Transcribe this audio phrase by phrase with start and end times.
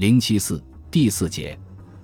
[0.00, 1.54] 零七四第四节，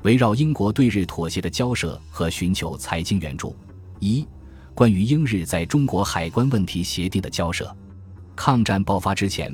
[0.03, 3.57] 围绕英国对日妥协的交涉和寻求财经援助。
[4.01, 4.29] 一、
[4.75, 7.75] 关于英日在中国海关问题协定的交涉。
[8.35, 9.51] 抗战爆发之前，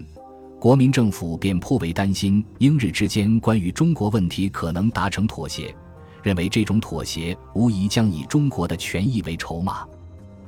[0.58, 5.72] 国民政府便颇为担心英日之间关于中国问题可能达成妥协，
[6.20, 9.86] 认为这种妥协无疑将以中国的权益为筹码。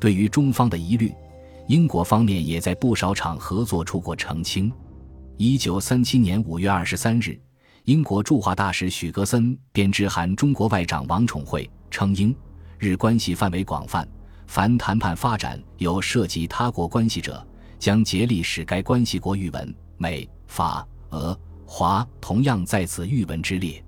[0.00, 1.14] 对于中方的疑虑，
[1.68, 4.72] 英国方面也在不少场合做出过澄清。
[5.36, 7.40] 一九三七年五月二十三日。
[7.84, 12.34] 英国驻华大使许格森便致函中国外长王宠惠，称英
[12.78, 14.08] 日关系范围广泛，
[14.46, 17.46] 凡谈判发展有涉及他国关系者，
[17.78, 23.84] 将竭力使该关系国语文、美、法、俄、华同样在此语文之列。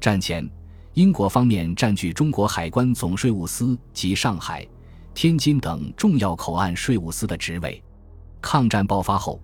[0.00, 0.48] 战前，
[0.94, 4.64] 英国方面占据中国海关总税务司及上海、
[5.14, 7.82] 天津等重要口岸税务司的职位。
[8.40, 9.42] 抗战爆发后。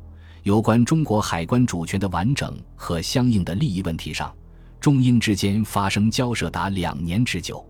[0.48, 4.34] 有关中国海关主权的完整和相应的利益问题上，
[4.80, 7.62] 中英之间发生交涉达两年之久。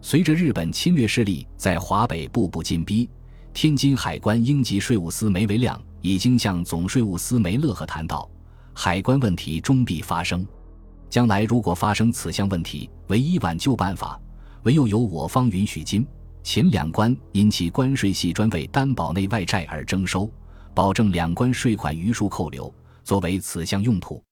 [0.00, 3.10] 随着日本侵略势力在华北步步进逼，
[3.52, 8.26] 天津海关英籍税务司梅维亮已经向总税务司梅乐和谈到，
[8.72, 10.46] 海关问题终必发生。
[11.10, 14.18] 将来如果发生此项问题，唯一挽救办法，
[14.62, 16.06] 唯有由我方允许金、
[16.42, 20.26] 秦两关因其关税系专为担保内外债而征收。
[20.74, 22.72] 保证两关税款余数扣留，
[23.04, 24.22] 作为此项用途。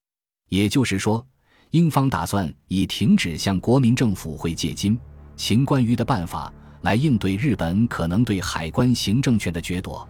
[0.48, 1.24] 也就是说，
[1.70, 4.98] 英方打算以停止向国民政府汇借金、
[5.36, 10.06] 秦关于的办法来应对日本可能对海关行政权的掠夺。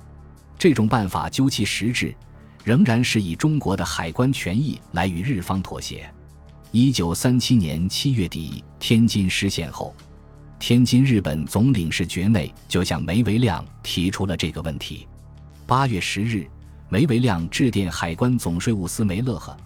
[0.59, 2.15] 这种办法究其实质，
[2.65, 6.11] 仍然是以中国的海关权益来与日方妥协。
[6.71, 9.95] 一九三七年七月底，天津失陷后，
[10.59, 15.07] 天津日本总领事局内就向梅维亮提出了这个问题。
[15.67, 16.47] 八月十日，
[16.89, 19.57] 梅维亮致电海关总税务司梅乐赫，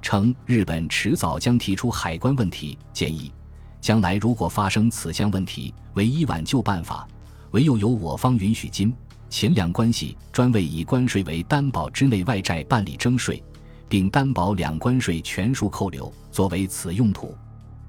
[0.00, 3.32] 称日本迟早将提出海关问题，建议
[3.80, 7.06] 将来如果发生此项问题，唯一挽救办法，
[7.50, 8.94] 唯有由我方允许金、
[9.28, 13.42] 秦两关系专为以关税为担保之内外债办理征税，
[13.88, 17.36] 并担保两关税全数扣留，作为此用途。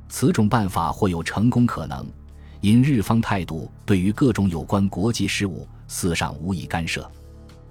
[0.10, 2.06] 此种办法或有成功可能，
[2.60, 7.10] 因日方态度对于各种有关国际事务，似上无以干涉。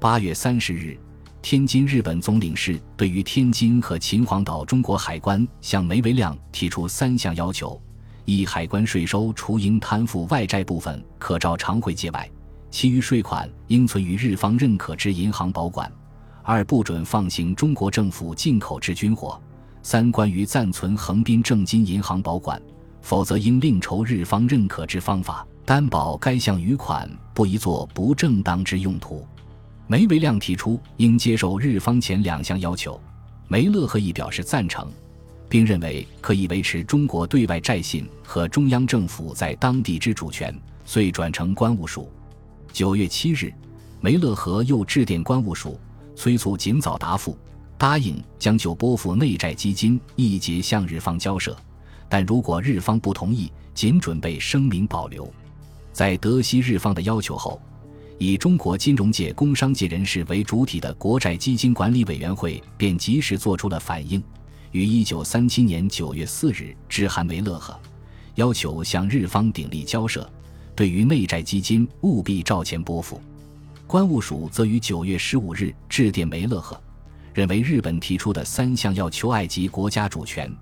[0.00, 0.99] 八月三十日，
[1.43, 7.78] 天津日本总领事对于天津和秦皇岛中国海关向梅维亮提出三项要求：
[8.25, 12.27] 一、海关税收除应摊付外债部分可照常汇借外，
[12.71, 15.87] 其余税款应存于日方认可之银行保管；
[16.44, 19.38] 二、不准放行中国政府进口之军火；
[19.82, 22.59] 三、关于暂存横滨正金银行保管，
[23.03, 29.27] 否则应另筹日方认可之方法，担保该项余款不宜作不正当之用途。
[29.90, 33.00] 梅维亮提出应接受日方前两项要求，
[33.48, 34.88] 梅乐和亦表示赞成，
[35.48, 42.08] 并认为可以维持中国对外债信和中央政府在当地之主权，遂转成关务署。
[42.72, 43.52] 九月七日，
[44.00, 45.76] 梅乐和又致电关务署，
[46.14, 47.36] 催促尽早答复，
[47.76, 51.56] 答应将就拨付内债基金一节向日方交涉，
[52.08, 55.28] 但如果日方不同意，仅准备声明保留。
[55.92, 57.60] 在得悉日方的要求后。
[58.22, 64.22] 以中国金融界、工商界人士为主体的国债基金管理委员会便及时作出了反应，
[64.72, 67.75] 于一九三七年九月四日致函梅乐赫，
[68.34, 70.31] 要求向日方鼎力交涉，
[70.76, 73.19] 对于内债基金务必照前拨付。
[73.86, 76.78] 关务署则于九月十五日致电梅乐赫，
[77.32, 80.54] 认为日本提出的三项要求埃及国家主权，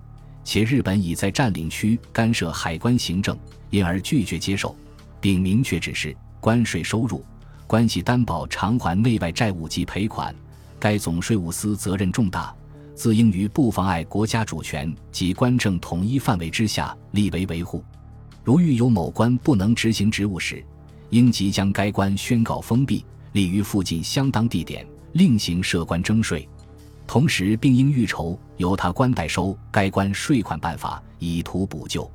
[0.45, 3.37] 且日本已在占领区干涉海关行政，
[3.69, 4.73] 因而拒绝接受，
[5.19, 7.21] 并明确指示关税收入。
[7.69, 10.33] 关系担保偿还内外债务及赔款，
[10.79, 12.51] 该总税务司责任重大，
[12.95, 17.83] 自应于不妨碍国家主权及官政统一范围之下，立为维护。
[18.43, 20.65] 如遇有某官不能执行职务时，
[21.11, 26.49] 应即将该官宣告封闭，立于附近相当地点，另行设关征税。
[27.05, 32.09] 同时，并应预筹由他官代收该关税款办法，以图补救。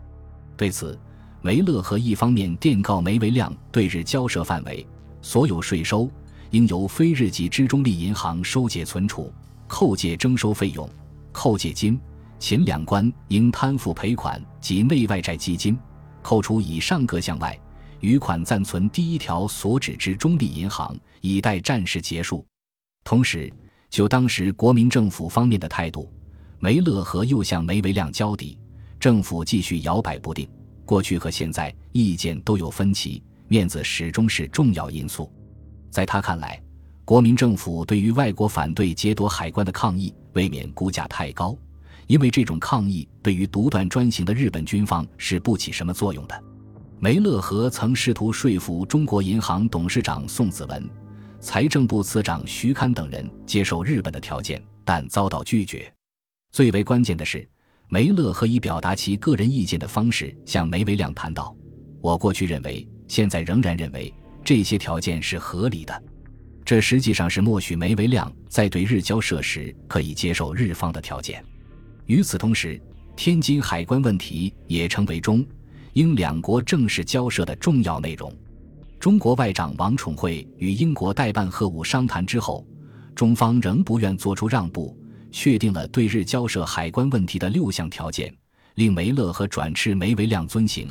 [0.57, 0.99] 对此，
[1.43, 4.85] 梅乐和一方面电告梅维亮对日交涉范围。
[5.25, 6.09] 所有税收
[6.51, 9.33] 应由非日籍之中立银行收解存储，
[9.67, 10.87] 扣借征收费用、
[11.33, 11.99] 扣借金、
[12.39, 15.79] 秦两关应摊付赔款及内外债基金，
[16.21, 17.59] 扣除以上各项外，
[18.01, 22.47] 余款暂存第一条所指之中立银行，以待战事结束。
[23.03, 23.51] 同时，
[23.89, 26.13] 就当时国民政府方面的态度，
[26.59, 28.59] 梅乐和又向梅维亮交底，
[29.01, 30.47] 政府继续摇摆不定，
[30.85, 33.23] 过去和现在意见都有分歧。
[33.49, 35.31] 面子始终是重要因素，
[35.91, 36.61] 在他看来，
[37.05, 41.57] 国民政府对于外国反对劫夺海关的抗议，未免估价太高，
[42.07, 46.45] 因为这种抗议对于独断专行的日本军方是不起什么作用的。
[46.99, 50.89] 梅勒和曾试图说服中国银行董事长宋子文、
[51.39, 55.93] 财政部次长徐堪等人接受日本的条件，但遭到拒绝。
[56.51, 57.47] 最为关键的是，
[57.89, 61.55] 梅勒和以表达其个人意见的方式向梅维亮谈到
[62.01, 64.13] ：“我过去认为，现在仍然认为
[64.45, 66.03] 这些条件是合理的。”
[66.65, 71.45] 这实际上是默许梅维亮在对日交涉时可以接受日方的条件。
[72.07, 72.81] 与此同时，
[73.15, 75.45] 天津海关问题也成为中
[75.93, 78.35] 英两国正式交涉的重要内容。
[78.99, 82.67] 中国外长王宠惠与英国代办贺武商谈之后，
[83.15, 84.97] 中方仍不愿作出让步，
[85.31, 88.35] 确定了对日交涉海关问题的六项条件，
[88.77, 90.89] 令梅勒和转赤梅维亮遵行。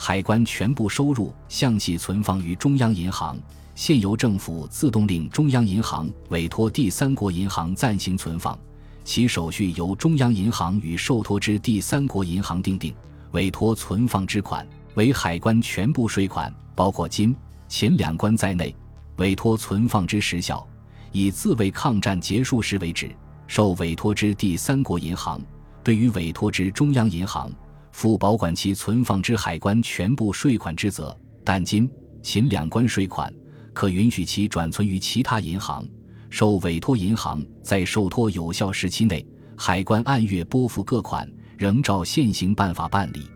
[0.00, 3.36] 海关全部收入向系存放于中央银行。
[3.74, 8.56] 现由政府自动令中央银行委托第三国银行暂行存放，
[9.04, 12.94] 其手续由中央银行与受托之第三国银行订定。
[13.32, 17.34] 委托存放之款为海关全部税款，包括金、
[17.68, 18.74] 钱两关在内。
[19.16, 20.64] 委托存放之时效
[21.10, 23.10] 以自卫抗战结束时为止。
[23.48, 25.40] 受委托之第三国银行
[25.82, 27.50] 对于委托之中央银行
[27.98, 31.90] 负保管其存放之海关全部税款之责，但今、
[32.22, 33.34] 秦两关税款。
[33.72, 35.84] 可允许其转存于其他银行，
[36.30, 43.28] 受委托银行在受托有效时期内，海关按月拨付各款，仍照现行办法办理。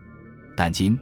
[0.55, 0.97] 但今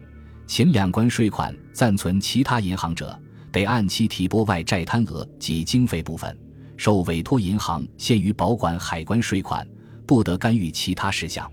[0.47, 3.15] 秦两关税款暂存其他银行者，
[3.51, 6.35] 得按期提拨外债摊额及经费部分。
[6.77, 9.67] 受委托银行限于保管海关税款，
[10.07, 11.47] 不得干预其他事项。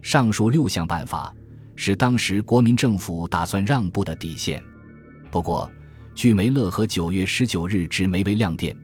[0.00, 1.32] 上述六项办法
[1.84, 4.62] 是当时国民政府打算让步的底线。
[5.32, 5.68] 不过。
[6.14, 8.76] 据梅勒和九月十九日至梅维亮电，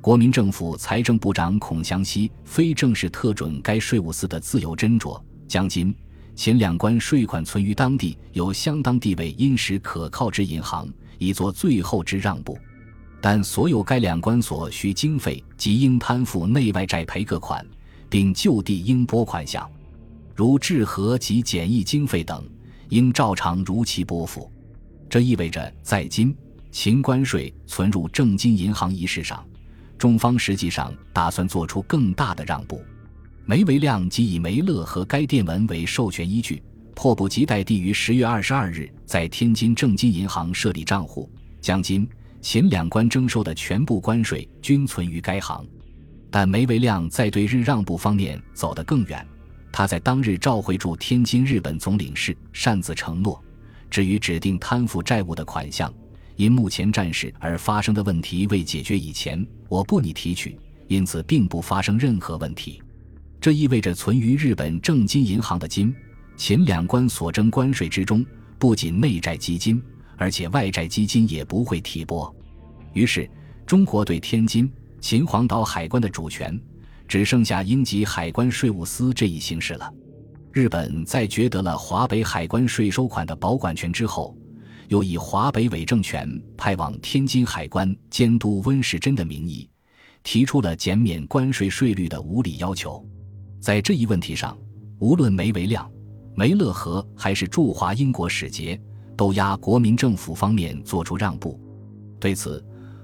[0.00, 5.94] 国民政府财政部长孔祥熙非正式特准该税务司的自由斟酌，将金、
[6.34, 10.88] 前两关税款存于当地有相当地位、殷实可靠之银行，
[11.18, 12.58] 以作最后之让步。
[13.20, 17.64] 但所有该两关所需经费及应摊付内外债赔各款，
[18.10, 19.70] 并就地应拨款项，
[20.34, 22.44] 如治河及简易经费等，
[22.88, 24.50] 应照常如期拨付。
[25.08, 26.34] 这意味着在今。
[26.70, 29.44] 秦关税存入正金银行一事上，
[29.98, 32.82] 中方实际上打算做出更大的让步。
[33.44, 36.62] 梅维亮即以梅勒和该电文为授权依据，
[36.94, 41.30] 迫不及待地于十月二十二日在天津正金银行设立账户，
[41.60, 42.08] 将金、
[42.40, 45.66] 秦两关征收的全部关税均存于该行。
[46.30, 49.28] 但梅维亮在对日让步方面走得更远，
[49.72, 53.42] 他在当日召回驻天津日本总领事，擅自承诺，
[53.90, 55.92] 至于指定摊付债务的款项。
[56.36, 60.58] 因目前战事而发生的问题未解决以前，我不拟提取，
[60.88, 62.82] 因此并不发生任何问题。
[63.40, 65.94] 这意味着存于日本正金银行的金、
[66.36, 68.24] 秦两关所征关税之中，
[68.58, 69.82] 不仅内债基金，
[70.16, 72.34] 而且外债基金也不会提拨。
[72.92, 73.28] 于是，
[73.66, 74.70] 中国对天津、
[75.00, 76.58] 秦皇岛海关的主权，
[77.12, 79.92] 只剩下英籍海关税务司这一形式了。
[80.50, 84.34] 日本在决得了华北海关税收款的保管权之后。
[84.88, 86.26] 又以华北伪政权
[86.56, 89.68] 派往天津海关监督温世珍的名义，
[90.22, 93.06] 提出了减免关税税率的无理要求。
[93.60, 94.56] 在这一问题上，
[94.98, 95.90] 无论梅维亮、
[96.34, 98.80] 梅勒和还是驻华英国使节，
[99.18, 101.60] 都压国民政府方面做出让步。
[102.18, 102.62] 对此，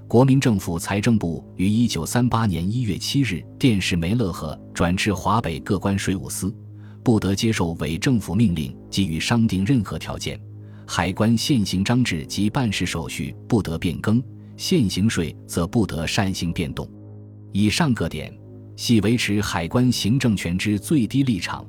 [0.09, 6.51] 国民政府财政部于一九三八年一月七日电示梅勒和转至华北各关税务司，
[7.03, 10.41] 不得接受伪政府命令给予商定任何条件。
[10.87, 14.19] 海关现行章制及办事手续不得变更，
[14.57, 16.89] 现行税则不得擅行变动。
[17.51, 18.35] 以上各点
[18.75, 21.63] 系维持海关行政权之最低立场，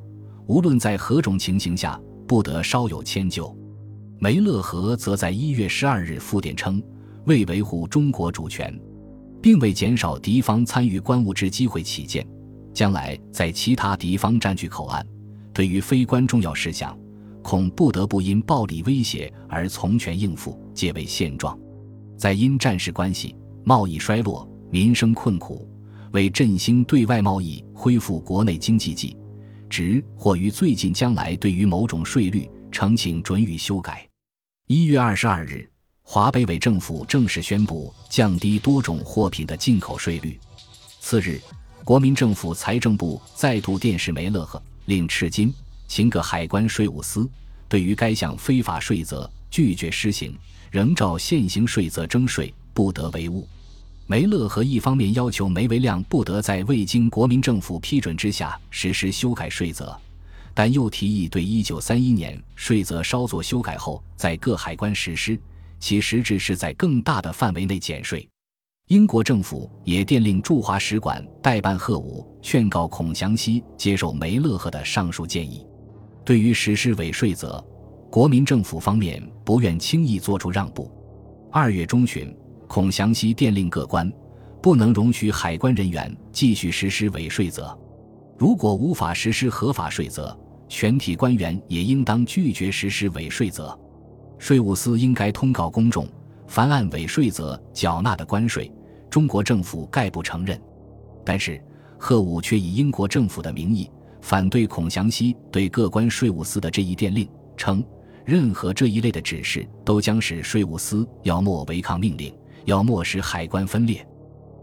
[0.46, 3.54] 无论在何种情形下，不得稍有迁就。
[4.18, 6.82] 梅勒和则在一月十二日复电称，
[7.26, 8.72] 为维护中国主权，
[9.42, 12.26] 并为减少敌方参与关务之机会起见，
[12.72, 15.06] 将来在其他敌方占据口岸，
[15.52, 16.96] 对于非关重要事项。
[17.42, 21.58] 恐不得不因暴力威胁而从权应付，皆为现状。
[22.14, 23.34] 在因战事关系、
[23.64, 25.66] 贸易衰落、民生困苦，
[26.12, 29.16] 为振兴对外贸易、恢复国内经济计，
[29.70, 34.06] 值或于最近将来对于某种税率，呈请准予修改。
[34.66, 35.66] 一月二十二日，
[36.12, 40.36] 华北委政府正式宣布降低多种货品的进口税率。
[40.98, 41.40] 次日，
[41.84, 45.54] 国民政府财政部再度电示梅勒赫，令赤金。
[45.86, 47.30] 秦各海关税务司
[47.68, 50.36] 对于该项非法税则拒绝施行，
[50.72, 53.46] 仍照现行税则征税，不得为误。
[54.08, 59.96] 梅勒和一方面要求梅维亮不得在未经国民政府批准之下实施修改税则，
[60.54, 65.38] 但又提议对1931年税则稍作修改后，在各海关实施，
[65.80, 68.28] 其实质是在更大的范围内减税。
[68.86, 75.66] 英国政府也电令驻华使馆代办贺武，劝告孔祥熙接受梅勒赫的上述建议。
[76.24, 77.64] 对于实施伪税则，
[78.10, 80.88] 国民政府方面不愿轻易做出让步。
[81.50, 82.32] 二月中旬。
[82.68, 84.08] 孔祥熙电令各官，
[84.62, 87.76] 不能容许海关人员继续实施伪税则。
[88.38, 93.76] 如果无法实施合法税则，全体官员也应当拒绝实施伪税则。
[94.40, 96.08] 税务司应该通告公众，
[96.46, 98.72] 凡按伪税则缴纳的关税，
[99.10, 100.58] 中国政府概不承认。
[101.22, 101.62] 但是
[101.98, 103.88] 贺武却以英国政府的名义
[104.22, 107.84] 反对孔祥熙对各关税务司的这一电令，称
[108.24, 112.34] 任何这一类的指示都将使税务司要么违抗命令。
[112.64, 114.06] 要么使海关分裂。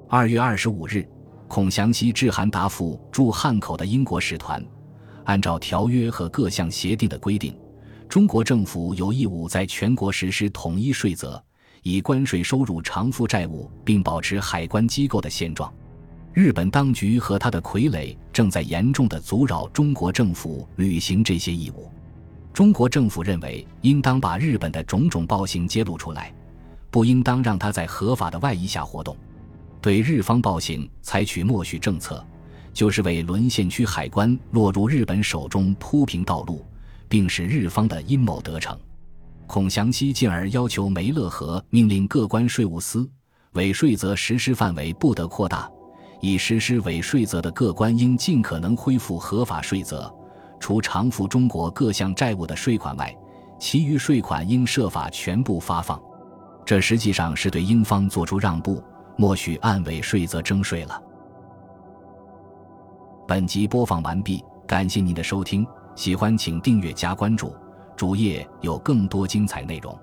[0.07, 1.07] 二月二十五日，
[1.47, 4.63] 孔祥熙致函答复驻汉口的英国使团，
[5.25, 7.55] 按照条约和各项协定的规定，
[8.17, 11.39] 中国政府有义务在全国实施统一税则，
[11.83, 15.71] 以关税收入偿付债务，并保持海关机构的现状。
[16.33, 21.91] 日本当局和他的傀儡正在严重的阻扰中国政府履行这些义务。
[22.51, 26.33] 中国政府认为，应当把日本的种种暴行揭露出来。
[26.89, 29.15] 不应当让他在合法的外衣下活动，
[29.79, 32.25] 对日方暴行采取默许政策，
[32.73, 36.65] 就是为沦陷区海关落入日本手中铺平道路，
[37.09, 38.77] 并使日方的阴谋得逞。
[39.45, 43.09] 孔祥熙进而要求梅勒和命令各关税务司，
[43.53, 45.69] 伪税则实施范围不得扩大，
[46.19, 50.13] 已实施伪税则的各关应尽可能恢复合法税则，
[50.59, 53.15] 除偿付中国各项债务的税款外，
[53.57, 56.01] 其余税款应设法全部发放。
[56.65, 58.83] 这实际上是对英方做出让步，
[59.15, 61.01] 默许按伪税则征税了。
[63.25, 65.65] 本集播放完毕，感谢您的收听，
[65.97, 67.55] 喜欢请订阅加关注，
[67.95, 69.97] 主页有更多精彩内容。